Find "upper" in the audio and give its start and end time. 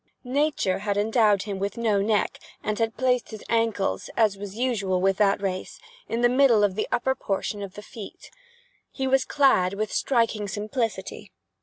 6.91-7.13